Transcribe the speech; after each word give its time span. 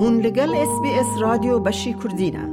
هون 0.00 0.20
لگل 0.20 0.54
اس 0.54 0.80
بی 0.82 0.90
اس 0.90 1.06
رادیو 1.20 1.58
بشی 1.58 1.94
کردینه 1.94 2.48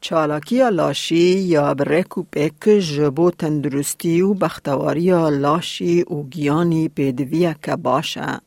چالاکی 0.00 0.70
لاشی 0.70 1.38
یا 1.54 1.74
بریکو 1.74 2.22
پیک 2.22 2.64
جبو 2.68 3.30
تندرستی 3.30 4.20
و 4.22 4.34
بختواری 4.34 5.10
لاشی 5.30 6.02
و 6.02 6.22
گیانی 6.22 6.88
پیدویه 6.88 7.56
که 7.62 7.76
باشه. 7.76 8.40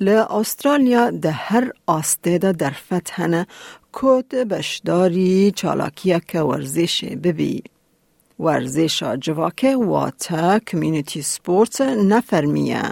ل 0.00 0.08
استرالیا 0.08 1.10
ده 1.10 1.30
هر 1.30 1.72
آسته 1.86 2.38
ده 2.38 2.52
در 2.52 2.70
فتحنه 2.70 3.46
کود 3.92 4.28
بشداری 4.28 5.52
چالاکی 5.56 6.20
که 6.28 6.40
ورزش 6.40 7.04
ببی. 7.04 7.62
ورزش 8.40 9.02
جواکه 9.02 9.76
واتا 9.76 10.58
کمیونیتی 10.58 11.22
سپورت 11.22 11.80
نفرمیه 11.80 12.82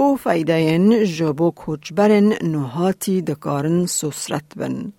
او 0.00 0.16
فایده 0.16 1.04
جبو 1.04 1.50
کوچبرن 1.50 2.32
نهاتی 2.42 3.22
دکارن 3.22 3.86
سسرت 3.86 4.44
بن. 4.56 4.92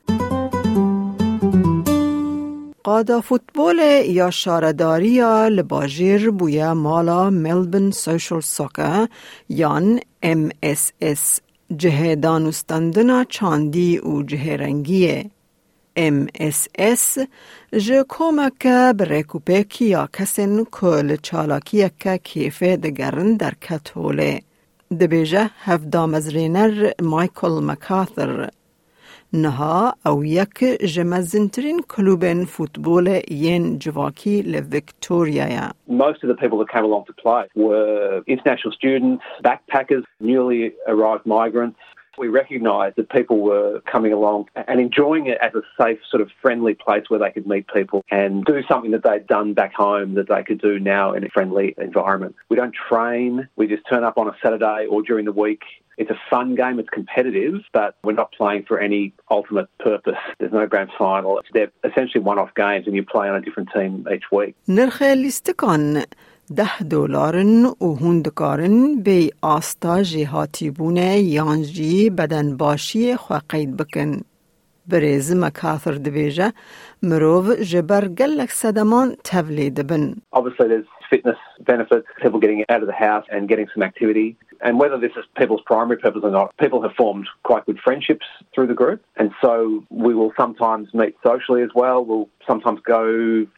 قادا 2.84 3.22
فوتبال 3.22 3.80
یا 4.06 4.30
شارداری 4.30 5.10
یا 5.10 5.48
لباجیر 5.48 6.32
بویا 6.32 6.74
مالا 6.74 7.30
ملبن 7.30 7.92
سوشل 7.92 8.40
سوکا 8.40 9.08
یان 9.50 10.00
MSS 10.24 11.40
جه 11.78 12.16
دانستندنا 12.16 13.24
چاندی 13.24 14.00
و 14.00 14.24
جه 14.24 14.58
رنگیه. 14.58 15.32
MSS 15.98 17.20
جه 17.78 18.04
کومک 18.04 18.68
برکوپیکی 18.98 19.86
یا 19.86 20.10
کسین 20.14 20.66
کل 20.72 21.16
چالاکی 21.16 21.90
که 22.00 22.18
کیفه 22.18 22.78
دگرن 22.78 23.34
در 23.34 23.54
کتوله. 23.62 24.49
دبیجه 25.01 25.51
هفدام 25.65 26.15
از 26.15 26.35
رینر 26.35 26.91
مایکل 27.03 27.61
مکاثر 27.63 28.51
نها 29.33 29.95
او 30.07 30.25
یک 30.25 30.59
جمزنترین 30.95 31.81
کلوبن 31.89 32.45
فوتبول 32.45 33.21
ین 33.31 33.79
جواکی 33.79 34.43
لویکتوریا 34.43 35.71
Most 35.89 36.23
of 36.23 36.29
the 36.29 36.37
people 36.43 36.59
that 36.59 36.69
came 36.75 36.85
along 36.85 37.05
to 37.07 37.15
play 37.25 37.45
were 37.57 38.23
international 38.27 38.73
students, 38.73 39.25
backpackers, 39.45 40.05
newly 40.21 40.73
arrived 40.87 41.27
migrants. 41.27 41.79
We 42.20 42.28
recognised 42.28 42.98
that 42.98 43.10
people 43.10 43.40
were 43.40 43.80
coming 43.90 44.12
along 44.12 44.50
and 44.68 44.82
enjoying 44.82 45.28
it 45.28 45.38
as 45.42 45.54
a 45.56 45.62
safe, 45.82 46.00
sort 46.12 46.20
of 46.20 46.30
friendly 46.42 46.74
place 46.74 47.06
where 47.08 47.20
they 47.20 47.32
could 47.32 47.48
meet 47.48 47.66
people 47.74 48.04
and 48.12 48.44
do 48.44 48.62
something 48.68 48.92
that 48.92 49.04
they'd 49.04 49.26
done 49.26 49.54
back 49.54 49.74
home 49.74 50.16
that 50.16 50.28
they 50.28 50.44
could 50.44 50.60
do 50.60 50.80
now 50.80 51.14
in 51.14 51.24
a 51.24 51.30
friendly 51.30 51.74
environment. 51.78 52.36
We 52.50 52.58
don't 52.58 52.76
train, 52.76 53.48
we 53.56 53.68
just 53.68 53.84
turn 53.90 54.04
up 54.04 54.18
on 54.18 54.28
a 54.28 54.36
Saturday 54.44 54.86
or 54.90 55.02
during 55.02 55.24
the 55.24 55.32
week. 55.32 55.62
It's 55.98 56.12
a 56.12 56.20
fun 56.30 56.56
game, 56.56 56.78
it's 56.78 56.90
competitive, 56.90 57.62
but 57.72 57.96
we're 58.04 58.12
not 58.14 58.34
playing 58.34 58.66
for 58.66 58.80
any 58.80 59.14
ultimate 59.32 59.70
purpose. 59.80 60.16
There's 60.40 60.52
no 60.52 60.68
grand 60.68 60.92
final. 60.98 61.42
They're 61.54 61.72
essentially 61.86 62.22
one 62.22 62.38
off 62.38 62.54
games 62.54 62.86
and 62.86 62.96
you 62.98 63.04
play 63.06 63.30
on 63.30 63.36
a 63.36 63.42
different 63.42 63.70
team 63.74 64.06
each 64.14 64.24
week. 64.30 64.56
نرخ 66.51 66.83
لیستکان 66.83 66.85
ده 66.85 66.89
دلارن 66.91 67.65
و 67.65 67.95
هندکارن 67.95 69.03
بی 69.03 69.31
آستا 69.43 70.03
جهاتی 70.03 70.71
بونه 70.71 71.21
یانجی 71.21 72.11
بدن 72.11 72.57
باشی 72.57 73.17
خواه 73.17 73.43
قید 73.49 73.77
بکن. 73.77 74.21
بریز 74.91 75.37
مکاثر 75.37 75.93
دبیجه 75.93 76.53
مروو 77.03 77.55
جبر 77.55 78.09
گلک 78.09 78.51
صدمان 78.51 79.17
تولید 79.25 79.87
بن. 79.87 80.15
Obviously, 80.33 80.69
there's 80.69 80.87
fitness 81.11 81.39
benefits, 81.61 82.07
people 82.23 82.41
getting 82.41 82.65
out 82.69 82.83
of 82.83 82.87
the 82.87 82.99
house 83.09 83.27
and 83.31 83.49
getting 83.49 83.69
some 83.75 83.83
activity. 83.83 84.37
And 84.61 84.79
whether 84.79 84.99
this 84.99 85.13
is 85.17 85.25
people's 85.41 85.65
primary 85.73 85.99
purpose 85.99 86.23
or 86.25 86.31
not, 86.31 86.57
people 86.65 86.81
have 86.83 86.95
formed 87.03 87.29
quite 87.43 87.65
good 87.67 87.81
friendships 87.87 88.27
through 88.53 88.69
the 88.73 88.75
group. 88.83 89.01
And 89.17 89.31
so 89.43 89.85
we 89.91 90.15
will 90.15 90.33
sometimes 90.37 90.87
meet 90.95 91.15
socially 91.29 91.63
as 91.63 91.71
well. 91.75 91.99
We'll 92.09 92.29
sometimes 92.51 92.81
go 92.97 93.03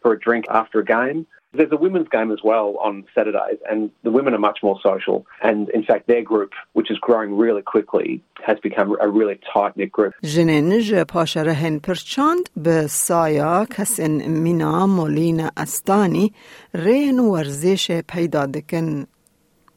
for 0.03 0.11
a 0.13 0.19
drink 0.19 0.45
after 0.61 0.79
a 0.81 0.85
game. 0.85 1.27
There's 1.59 1.73
a 1.73 1.83
women's 1.87 2.09
game 2.17 2.31
as 2.37 2.43
well 2.51 2.77
on 2.89 2.95
Saturdays, 3.15 3.59
and 3.71 3.91
the 4.07 4.11
women 4.11 4.35
are 4.35 4.45
much 4.51 4.59
more 4.63 4.79
social. 4.83 5.27
And 5.43 5.71
in 5.71 5.83
fact, 5.89 6.07
their 6.07 6.23
group, 6.23 6.53
which 6.75 6.91
is 6.91 6.99
growing 6.99 7.31
really 7.45 7.63
quickly, 7.63 8.11
has 8.49 8.59
become 8.69 8.89
a 9.01 9.09
really 9.09 9.39
tight 9.53 9.75
knit 9.77 9.93
group. 9.93 10.13
جنین 10.23 10.81
ج 10.81 11.05
پاشره 11.05 11.53
هن 11.53 11.79
پرچاند 11.79 12.51
به 12.57 12.87
سایا 12.87 13.67
کسین 13.77 14.29
مینا 14.29 14.87
مولین 14.87 15.49
استانی 15.57 16.33
رین 16.75 17.19
ورزش 17.19 18.01
پیدا 18.09 18.47
دکن. 18.47 19.07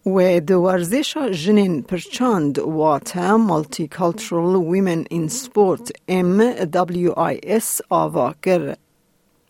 و 0.06 0.40
د 0.40 0.52
ورزش 0.52 1.18
جنین 1.18 1.81
پرچاند 1.81 2.59
واتا 2.59 3.38
مالتی 3.38 3.88
کلچرال 3.88 4.56
ویمن 4.56 5.03
این 5.09 5.28
سپورت 5.28 5.91
MWIS 6.09 7.81
آوا 7.90 8.34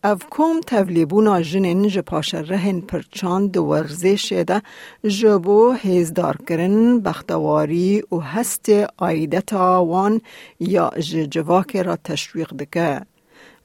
کر. 0.04 0.08
اف 0.08 0.24
کوم 0.30 0.60
تولیبونا 0.60 1.40
جنین 1.40 1.88
ج 1.88 1.98
پاشرهن 1.98 2.80
پرچاند 2.80 3.56
ورزش 3.56 4.32
ده 4.32 4.62
جبو 5.04 5.72
هیزدار 5.72 6.36
کرن 6.48 7.00
بختواری 7.00 8.02
و 8.12 8.18
هست 8.18 8.70
آیدتا 8.96 9.84
وان 9.84 10.20
یا 10.60 10.90
ج 10.98 11.16
جواک 11.16 11.76
را 11.76 11.96
تشویق 11.96 12.52
دکه. 12.52 13.00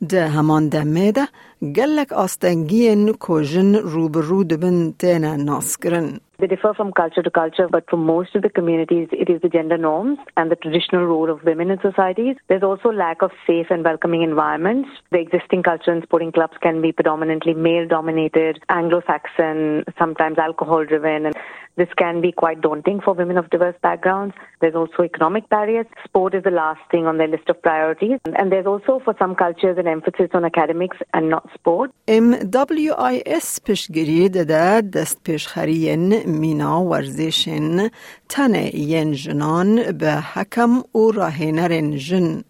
ده 0.09 0.27
همان 0.27 0.69
دمه 0.69 1.11
ده 1.11 1.27
گلک 1.75 2.13
آستنگین 2.13 3.13
کوژن 3.13 3.75
روبرو 3.75 4.43
دبن 4.43 4.91
تینا 4.99 5.35
ناس 5.35 5.77
کرن. 5.77 6.19
They 6.39 6.47
differ 6.47 6.73
from 6.73 6.91
culture 6.91 7.23
to 7.23 7.31
culture, 7.31 7.67
but 7.69 7.89
for 7.89 7.95
most 7.95 8.35
of 8.35 8.41
the 8.41 8.49
communities, 8.49 9.07
it 9.11 9.29
is 9.29 9.41
the 9.41 9.47
gender 9.47 9.77
norms 9.77 10.19
and 10.35 10.51
the 10.51 10.57
traditional 10.57 11.05
role 11.05 11.29
of 11.29 11.43
women 11.43 11.71
in 11.71 11.79
societies. 11.79 12.35
There's 12.49 12.63
also 12.63 12.89
lack 12.89 13.21
of 13.21 13.31
safe 13.47 13.67
and 13.69 13.85
welcoming 13.85 14.21
environments. 14.21 14.89
The 15.11 15.19
existing 15.19 15.63
culture 15.63 15.91
and 15.91 16.03
sporting 16.03 16.33
clubs 16.33 16.57
can 16.61 16.81
be 16.81 16.91
predominantly 16.91 17.53
male 17.53 17.87
dominated, 17.87 18.59
Anglo 18.67 19.01
Saxon, 19.07 19.85
sometimes 19.97 20.37
alcohol 20.37 20.83
driven, 20.83 21.27
and 21.27 21.35
this 21.77 21.89
can 21.97 22.21
be 22.21 22.31
quite 22.31 22.61
daunting 22.61 23.01
for 23.01 23.13
women 23.13 23.37
of 23.37 23.49
diverse 23.49 23.75
backgrounds. 23.81 24.33
There's 24.61 24.75
also 24.75 25.03
economic 25.03 25.49
barriers. 25.49 25.85
Sport 26.05 26.33
is 26.33 26.43
the 26.43 26.51
last 26.51 26.79
thing 26.89 27.05
on 27.05 27.17
their 27.17 27.27
list 27.27 27.49
of 27.49 27.61
priorities. 27.61 28.19
And 28.37 28.51
there's 28.51 28.65
also, 28.65 29.01
for 29.03 29.13
some 29.19 29.35
cultures, 29.35 29.77
an 29.77 29.87
emphasis 29.87 30.29
on 30.33 30.45
academics 30.45 30.97
and 31.13 31.29
not 31.29 31.49
sport. 31.53 31.91
MWIS 32.07 33.59
پشگیری 33.65 34.29
ده 34.29 34.81
دست 34.81 35.23
پیشخرین 35.23 36.13
مینا 36.30 36.84
ورزشن 36.84 37.90
تنه 38.28 38.76
ین 38.76 39.12
جنان 39.12 39.92
به 39.92 40.12
حکم 40.32 40.72
و 40.94 41.10
راهنرن 41.10 41.96
جن 41.96 42.42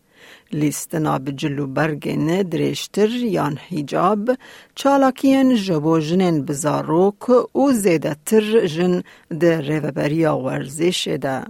لیستنا 0.52 1.18
بجلو 1.18 1.66
برگن 1.66 2.42
درشتر 2.42 3.08
یان 3.08 3.56
حجاب 3.56 4.30
چالاکین 4.74 5.54
جبو 5.54 6.00
جنن 6.00 6.42
بزاروک 6.42 7.28
و 7.56 7.72
زیده 7.72 8.16
تر 8.26 8.66
جن 8.66 9.02
ده 9.40 9.60
ریوبریا 9.60 10.38
ورزش 10.38 11.08
ده. 11.08 11.44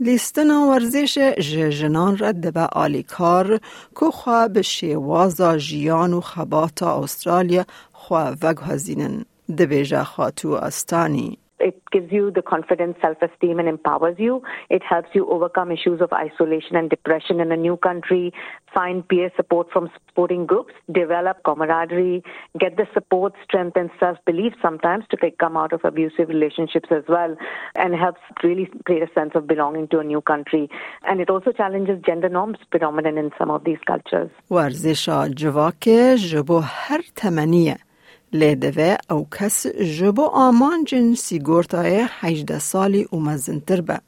لیستنا 0.00 0.66
ورزش 0.70 1.18
جنان 1.80 2.16
رد 2.18 2.52
به 2.54 2.60
آلیکار 2.60 3.60
که 4.00 4.06
خواه 4.12 4.48
به 4.48 4.62
شیوازا 4.62 5.58
جیان 5.58 6.12
و 6.12 6.20
خباتا 6.20 7.02
استرالیا 7.02 7.64
خواه 7.92 8.36
وگهزینن. 8.42 9.24
دبیجه 9.58 10.04
خاتو 10.04 10.48
استانی. 10.48 11.38
It 11.59 11.81
gives 11.89 12.11
you 12.11 12.31
the 12.31 12.41
confidence, 12.41 12.97
self 13.01 13.17
esteem, 13.21 13.59
and 13.59 13.69
empowers 13.69 14.17
you. 14.19 14.43
It 14.69 14.83
helps 14.83 15.09
you 15.13 15.29
overcome 15.29 15.71
issues 15.71 16.01
of 16.01 16.11
isolation 16.11 16.75
and 16.75 16.89
depression 16.89 17.39
in 17.39 17.49
a 17.51 17.55
new 17.55 17.77
country, 17.77 18.33
find 18.73 19.07
peer 19.07 19.31
support 19.37 19.71
from 19.71 19.89
sporting 20.09 20.45
groups, 20.45 20.73
develop 20.91 21.37
camaraderie, 21.45 22.23
get 22.59 22.75
the 22.75 22.85
support, 22.93 23.33
strength, 23.45 23.77
and 23.77 23.89
self 24.01 24.17
belief 24.25 24.53
sometimes 24.61 25.05
to 25.11 25.31
come 25.39 25.55
out 25.55 25.71
of 25.71 25.79
abusive 25.85 26.27
relationships 26.27 26.89
as 26.91 27.03
well, 27.07 27.37
and 27.75 27.95
helps 27.95 28.19
really 28.43 28.69
create 28.85 29.03
a 29.03 29.11
sense 29.13 29.31
of 29.33 29.47
belonging 29.47 29.87
to 29.87 29.99
a 29.99 30.03
new 30.03 30.21
country. 30.21 30.69
And 31.07 31.21
it 31.21 31.29
also 31.29 31.53
challenges 31.53 32.01
gender 32.05 32.27
norms 32.27 32.57
predominant 32.69 33.17
in 33.17 33.31
some 33.39 33.49
of 33.49 33.63
these 33.63 33.79
cultures. 33.87 34.29
ورزشا 34.49 35.27
جواکه 35.27 36.15
جبو 36.15 36.59
هر 36.59 37.01
تمنیه 37.15 37.77
لیدوه 38.33 38.97
او 39.09 39.27
کس 39.39 39.67
جبو 39.67 40.25
آمان 40.33 40.83
جنسی 40.83 41.39
گورتای 41.39 42.05
18 42.09 42.59
سالی 42.59 43.07
و 43.13 43.15
مزنتر 43.15 43.81
به. 43.81 43.99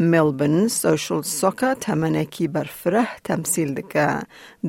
ملبن 0.00 0.68
سوشل 0.68 1.20
سوکا 1.20 1.74
تمنکی 1.74 2.48
برفره 2.48 3.06
تمثیل 3.24 3.74
دکه 3.74 4.06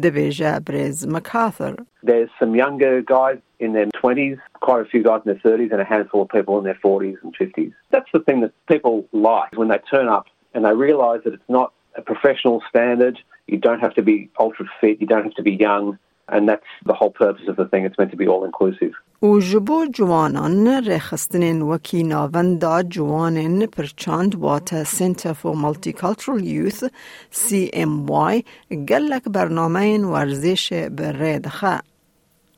دبیجه 0.04 0.60
بریز 0.60 1.08
مکاثر. 1.08 1.76
There's 2.04 2.30
some 2.40 2.56
younger 2.56 3.02
guys 3.02 3.40
in 3.60 3.74
their 3.74 3.88
20s, 4.04 4.40
quite 4.68 4.82
a 4.82 4.90
few 4.92 5.04
guys 5.04 5.22
in 5.26 5.28
their 5.32 5.42
30s, 5.46 5.72
and 5.72 5.82
a 5.82 5.90
handful 5.96 6.22
of 6.24 6.30
people 6.38 6.58
in 6.60 6.64
their 6.64 6.80
40s 6.86 7.18
and 7.24 7.32
50s. 7.42 7.74
That's 7.94 8.12
the 8.14 8.20
thing 8.28 8.42
that 8.42 8.52
people 8.74 8.96
like 9.30 9.52
when 9.60 9.70
they 9.70 9.80
turn 9.94 10.08
up 10.18 10.26
and 10.54 10.66
they 10.66 10.74
realise 10.88 11.22
that 11.26 11.34
it's 11.38 11.52
not 11.60 11.72
a 12.02 12.02
professional 12.12 12.58
standard. 12.70 13.16
You 13.48 13.58
don't 13.68 13.82
have 13.86 13.96
to 14.00 14.04
be 14.12 14.18
ultra 14.46 14.66
fit, 14.80 14.96
you 15.02 15.08
don't 15.08 15.26
have 15.30 15.38
to 15.42 15.44
be 15.52 15.56
young, 15.70 15.86
and 16.32 16.48
that's 16.50 16.72
the 16.86 16.94
whole 16.94 17.12
purpose 17.12 17.48
of 17.48 17.56
the 17.58 17.66
thing. 17.66 17.86
It's 17.86 17.98
meant 17.98 18.12
to 18.12 18.18
be 18.18 18.28
all 18.28 18.44
inclusive. 18.46 18.94
و 19.22 19.40
جبو 19.40 19.86
جوانان 19.86 20.68
رخستنین 20.68 21.62
وکی 21.62 22.04
ناوندا 22.04 22.82
جوانین 22.84 23.66
پرچاند 23.66 24.36
واتا 24.36 24.84
سنتر 24.84 25.34
فور 25.34 25.56
مالتیکالترال 25.56 26.44
یوث 26.44 26.84
سی 27.32 27.70
ام 27.74 28.06
وای 28.06 28.44
گلک 28.90 29.24
برنامه 29.24 30.00
ورزش 30.00 30.74
بره 30.74 31.40
دخه. 31.40 31.80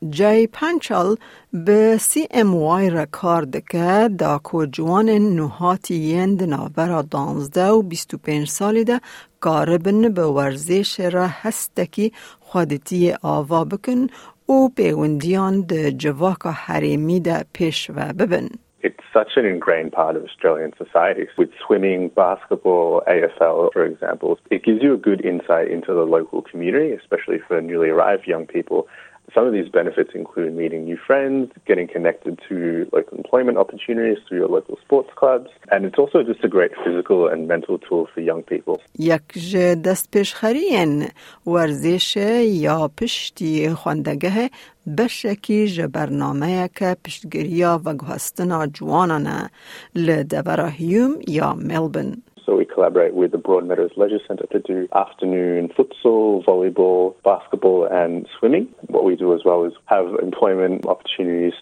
جای 0.09 0.47
پنچال 0.47 1.15
به 1.53 1.97
سی 1.97 2.27
ام 2.31 2.55
وای 2.55 2.89
را 2.89 3.05
کار 3.11 3.41
دکه 3.41 4.09
دا 4.17 4.39
کو 4.43 4.65
جوان 4.65 5.09
نوهاتی 5.09 5.95
یند 5.95 6.43
نابرا 6.43 7.01
دانزده 7.01 7.67
و 7.67 7.81
بیستو 7.81 8.17
پینج 8.17 8.47
سالی 8.47 8.83
ده 8.83 8.99
کاربن 9.39 10.09
به 10.09 10.23
ورزش 10.23 10.99
را 10.99 11.27
هستکی 11.27 12.13
خودتی 12.39 13.13
آوا 13.23 13.65
بکن 13.65 14.07
و 14.49 14.69
پیوندیان 14.75 15.61
ده 15.61 15.91
جواکا 15.91 16.51
حریمی 16.51 17.19
ده 17.19 17.45
پیش 17.53 17.89
و 17.89 18.13
ببن. 18.19 18.49
It's 18.81 19.03
such 19.13 19.31
an 19.35 19.45
ingrained 19.45 19.91
part 19.91 20.15
of 20.15 20.23
Australian 20.23 20.71
society. 20.77 21.27
With 21.37 21.49
swimming, 21.65 22.01
basketball, 22.15 23.03
AFL, 23.07 23.73
for 23.73 23.85
example, 23.85 24.39
it 24.49 24.63
gives 24.63 24.81
you 24.81 24.93
a 24.93 24.97
good 24.97 25.21
insight 25.25 25.67
into 25.69 25.93
the 25.93 26.05
local 26.17 26.41
community, 26.41 26.91
especially 26.93 27.39
for 27.45 27.61
newly 27.61 27.89
arrived 27.89 28.25
young 28.25 28.45
people. 28.45 28.87
Some 29.34 29.46
of 29.48 29.52
these 29.52 29.68
benefits 29.80 30.12
include 30.14 30.54
meeting 30.54 30.84
new 30.84 30.98
friends, 31.08 31.50
getting 31.70 31.88
connected 31.88 32.38
to 32.48 32.56
local 32.92 33.14
employment 33.22 33.56
opportunities 33.58 34.18
through 34.24 34.38
your 34.42 34.48
local 34.58 34.76
sports 34.84 35.10
clubs, 35.20 35.50
and 35.72 35.80
it's 35.86 35.98
also 36.02 36.22
just 36.22 36.44
a 36.44 36.50
great 36.56 36.72
physical 36.84 37.20
and 37.32 37.48
mental 37.48 37.76
tool 37.78 38.06
for 38.12 38.20
young 38.20 38.42
people. 38.42 38.74
یک 38.98 39.56
دست 39.84 40.10
پیشخرین 40.10 41.04
ورزش 41.46 42.16
یا 42.46 42.90
پشتی 43.00 43.68
خواندگه 43.68 44.50
بشکی 44.98 45.68
ج 45.68 45.80
برنامه 45.80 46.70
که 46.74 46.96
پشتگیریا 47.04 47.80
و 47.84 47.94
گوهستنا 47.94 48.66
جوانانه 48.66 49.50
لدبراهیوم 49.94 51.18
یا 51.28 51.54
ملبن. 51.54 52.22
So 52.49 52.55
we 52.55 52.65
collaborate 52.65 53.13
with 53.13 53.31
the 53.31 53.37
Broadmeadows 53.37 53.95
Leisure 53.95 54.17
Centre 54.27 54.47
to 54.47 54.59
do 54.59 54.87
afternoon 54.95 55.69
futsal, 55.69 56.43
volleyball, 56.43 57.13
basketball, 57.23 57.85
and 57.85 58.27
swimming. 58.39 58.69
What 58.87 59.03
we 59.03 59.15
do 59.15 59.35
as 59.35 59.41
well 59.45 59.65
is 59.65 59.73
have 59.85 60.07
employment 60.19 60.87
opportunities 60.87 61.53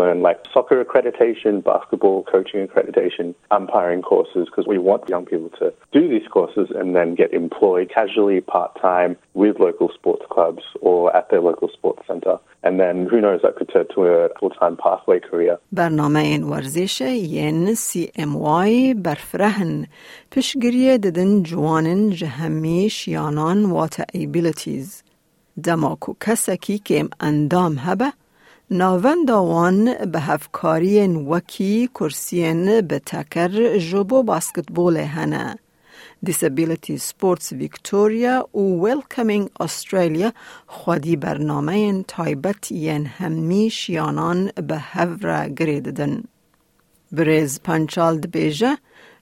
learn 0.00 0.18
like 0.28 0.38
soccer 0.54 0.78
accreditation, 0.84 1.54
basketball 1.72 2.18
coaching 2.34 2.60
accreditation, 2.66 3.26
umpiring 3.58 4.02
courses, 4.12 4.44
because 4.48 4.66
we 4.74 4.78
want 4.88 5.02
young 5.14 5.24
people 5.32 5.50
to 5.60 5.66
do 5.98 6.02
these 6.14 6.28
courses 6.36 6.66
and 6.78 6.88
then 6.96 7.08
get 7.22 7.30
employed 7.44 7.86
casually, 7.98 8.40
part 8.56 8.72
time, 8.90 9.12
with 9.42 9.54
local 9.68 9.88
sports 9.98 10.26
clubs 10.34 10.64
or 10.88 11.00
at 11.18 11.24
their 11.30 11.42
local 11.50 11.68
sports 11.76 12.02
centre. 12.10 12.36
And 12.66 12.74
then 12.82 12.96
who 13.10 13.18
knows, 13.24 13.40
that 13.44 13.54
could 13.56 13.70
turn 13.74 13.86
to 13.94 14.00
a 14.14 14.16
full 14.38 14.52
time 14.60 14.74
pathway 14.84 15.20
career. 15.20 15.58
برنامه 15.72 16.20
این 16.20 16.42
ورزش 16.42 17.00
ین 17.00 17.74
سی 17.74 18.10
ام 18.16 18.36
وای 18.36 18.94
برفرهن 18.94 19.86
پشگریه 20.30 20.98
ددن 20.98 21.42
جوانن 21.42 22.10
جهمی 22.10 22.88
شیانان 22.90 23.64
واتا 23.64 24.04
ایبیلیتیز 24.12 25.02
دماکو 25.64 26.14
کسکی 26.20 26.78
که 26.78 27.08
اندام 27.20 27.76
هبه 27.78 28.12
ناون 28.71 29.25
داوان 29.25 29.93
به 29.93 30.19
هفکاری 30.19 31.07
وکی 31.07 31.89
کرسین 31.95 32.81
به 32.81 32.99
تکر 32.99 33.77
جبو 33.77 34.23
باسکتبول 34.23 34.97
هنه 34.97 35.55
Disability 36.25 36.97
Sports 36.97 37.51
Victoria 37.51 38.55
و 38.55 38.87
Welcoming 38.87 39.63
Australia 39.63 40.31
خودی 40.67 41.15
برنامه 41.15 42.03
تایبت 42.07 42.71
ین 42.71 43.05
همی 43.05 43.69
شیانان 43.69 44.51
به 44.67 44.77
هفره 44.79 45.49
گریددن. 45.49 46.23
بریز 47.11 47.59
پنچال 47.63 48.19
دبیجه 48.19 48.77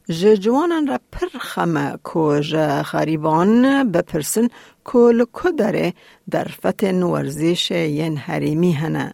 جه 0.10 0.38
جوانان 0.38 0.88
را 0.88 1.00
پر 1.12 1.28
خمه 1.40 1.98
که 2.14 2.42
جه 2.42 2.84
خریبان 2.84 3.84
بپرسن 3.92 4.48
که 4.86 4.98
لکو 4.98 5.52
داره 5.52 5.94
در 6.30 6.44
فتن 6.44 7.04
ورزش 7.04 7.72
ین 7.72 8.18
حریمی 8.18 8.72
هنه. 8.72 9.14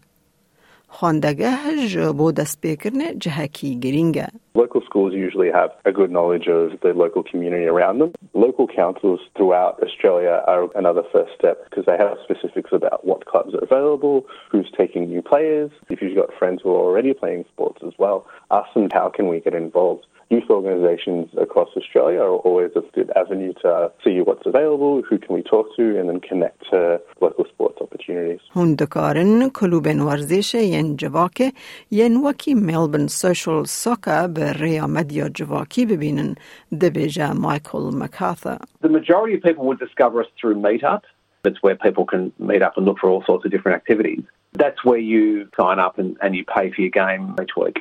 گرینگه. 3.81 4.29
Local 4.55 4.82
schools 4.82 5.14
usually 5.14 5.50
have 5.50 5.70
a 5.87 5.93
good 5.93 6.11
knowledge 6.11 6.47
of 6.47 6.79
the 6.85 6.93
local 7.05 7.23
community 7.23 7.64
around 7.64 7.97
them. 8.00 8.12
Local 8.35 8.67
councils 8.69 9.20
throughout 9.35 9.82
Australia 9.82 10.35
are 10.47 10.69
another 10.76 11.03
first 11.11 11.32
step 11.38 11.56
because 11.64 11.87
they 11.87 11.97
have 11.97 12.19
specifics 12.23 12.70
about 12.73 13.06
what 13.09 13.25
clubs 13.25 13.55
are 13.55 13.64
available, 13.69 14.26
who's 14.50 14.70
taking 14.76 15.09
new 15.09 15.23
players. 15.23 15.70
If 15.88 16.03
you've 16.03 16.20
got 16.23 16.35
friends 16.38 16.61
who 16.62 16.70
are 16.75 16.85
already 16.88 17.14
playing 17.14 17.47
sports 17.55 17.81
as 17.88 17.94
well, 17.99 18.26
ask 18.50 18.69
them 18.75 18.88
how 18.93 19.09
can 19.09 19.26
we 19.29 19.41
get 19.41 19.55
involved. 19.55 20.05
Youth 20.32 20.49
organisations 20.49 21.29
across 21.37 21.69
Australia 21.76 22.20
are 22.20 22.37
always 22.49 22.70
a 22.75 22.82
good 22.97 23.11
avenue 23.23 23.53
to 23.62 23.93
see 24.03 24.23
what's 24.23 24.47
available, 24.47 25.03
who 25.09 25.19
can 25.19 25.35
we 25.37 25.43
talk 25.43 25.67
to, 25.76 25.85
and 25.99 26.09
then 26.09 26.20
connect 26.20 26.59
to 26.70 26.79
local 27.20 27.44
sports 27.53 27.79
opportunities. 27.82 28.41
هندکارن 28.56 29.50
کلوبن 29.55 30.00
ورزش 30.00 30.55
ین 30.55 30.97
جواکه 30.97 31.53
ین 31.91 32.17
وکی 32.17 32.55
ملبن 32.55 33.06
سوشل 33.06 33.64
سوکا 33.64 34.26
به 34.26 34.53
ریا 34.53 34.87
مدیا 34.87 35.29
جواکی 35.29 35.87
ببینن 35.87 36.35
دبیجا 36.81 37.32
مایکل 37.32 37.91
مکاثا. 37.94 38.59
The 38.82 38.88
majority 38.88 39.35
of 39.35 39.43
people 39.43 39.64
would 39.67 39.79
discover 39.79 40.23
us 40.23 40.29
through 40.41 40.55
Meetup. 40.55 41.03
It's 41.44 41.62
where 41.62 41.76
people 41.76 42.06
can 42.06 42.32
meet 42.38 42.62
up 42.62 42.76
and 42.76 42.87
look 42.87 42.99
for 43.00 43.11
all 43.11 43.23
sorts 43.26 43.44
of 43.44 43.50
different 43.50 43.76
activities. 43.76 44.23
That's 44.55 44.85
where 44.85 44.99
you 45.12 45.49
sign 45.61 45.79
up 45.79 45.99
and, 45.99 46.17
and 46.23 46.35
you 46.37 46.44
pay 46.44 46.70
for 46.73 46.81
your 46.81 46.91
game 46.91 47.37
each 47.43 47.56
week. 47.56 47.79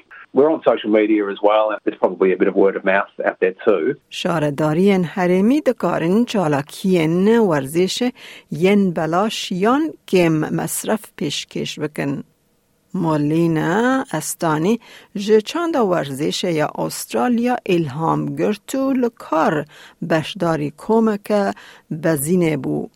شارداری 4.11 4.91
هرمی 4.91 5.61
دکارن 5.61 6.25
چالاکیان 6.25 7.39
ورزش 7.39 8.11
ین 8.51 8.91
بلاش 8.91 9.53
یان 9.53 9.93
کم 10.09 10.33
مصرف 10.33 11.01
پیشکش 11.17 11.81
بکن. 11.81 12.25
مالینا 12.95 14.05
استانی 14.13 14.81
جچاند 15.15 15.77
ورزش 15.77 16.45
یا 16.45 16.71
استرالیا 16.79 17.57
الهام 17.67 18.37
گرتو 18.37 18.93
لکار 18.93 19.65
بشداری 20.11 20.73
کمک 20.77 21.55
بزینه 22.03 22.57
بو. 22.57 22.89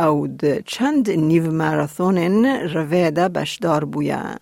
او 0.00 0.28
چند 0.66 1.10
نیو 1.10 1.52
ماراثونن 1.52 2.44
رویده 2.74 3.28
بشدار 3.28 3.84
بویا. 3.84 4.36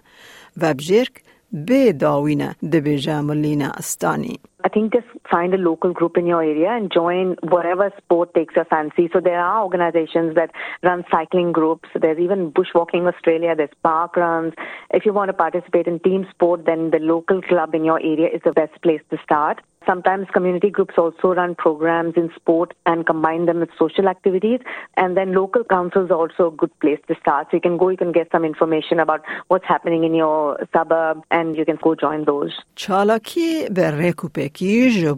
و 0.57 0.75
بجرک 0.75 1.13
به 1.53 1.93
داوینه 1.93 2.57
دبیجه 2.73 3.21
مولینا 3.21 3.71
استانی. 3.71 4.41
I 4.65 4.69
think 4.69 4.93
just 4.93 5.20
find 5.31 5.55
a 5.55 5.59
local 5.59 5.93
group 5.93 6.17
in 6.17 6.27
your 6.27 6.43
area 6.43 6.71
and 6.71 6.93
join 6.93 7.37
whatever 7.43 7.93
sport 7.99 8.35
takes 8.35 8.57
your 8.57 8.65
fancy. 8.65 9.09
So 9.13 9.21
there 9.21 9.41
are 9.41 9.63
organizations 9.63 10.35
that 10.35 10.51
run 10.83 11.05
cycling 11.11 11.53
groups. 11.53 11.89
There's 11.95 12.19
even 12.19 12.51
Bushwalking 12.51 13.07
Australia. 13.13 13.55
There's 13.57 13.71
park 13.83 14.17
runs. 14.17 14.55
If 14.91 15.07
you 15.07 15.13
want 15.13 15.29
to 15.29 15.35
participate 15.35 15.87
in 15.87 16.01
team 16.01 16.27
sport, 16.31 16.67
then 16.67 16.91
the 16.91 16.99
local 16.99 17.41
club 17.43 17.75
in 17.75 17.85
your 17.85 18.01
area 18.01 18.29
is 18.29 18.41
the 18.45 18.53
best 18.53 18.81
place 18.83 19.03
to 19.11 19.19
start. 19.23 19.61
Sometimes 19.87 20.27
community 20.33 20.69
groups 20.69 20.95
also 20.99 21.35
run 21.35 21.55
programs 21.55 22.15
in 22.15 22.31
sport 22.37 22.75
and 22.85 23.07
combine 23.07 23.47
them 23.47 23.61
with 23.61 23.71
social 23.79 24.09
activities. 24.09 24.61
And 24.97 25.17
then 25.17 25.33
local 25.33 25.65
councils 25.65 26.11
are 26.11 26.19
also 26.19 26.49
a 26.49 26.51
good 26.51 26.79
place 26.81 26.99
to 27.09 27.15
start. 27.21 27.49
So 27.51 27.57
you 27.57 27.61
can 27.63 27.79
go, 27.79 27.89
you 27.89 27.97
can 27.97 28.13
get 28.13 28.29
some 28.31 28.45
information 28.45 29.01
about 29.01 29.25
what's 29.49 29.65
happening 29.67 30.05
in 30.05 30.15
your 30.15 30.59
suburb 30.73 31.25
and 31.31 31.57
you 31.57 31.65
can 31.65 31.79
go 31.83 31.95
join 31.95 32.27
those. 32.27 32.53